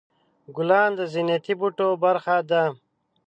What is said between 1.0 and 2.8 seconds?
زینتي بوټو برخه ده.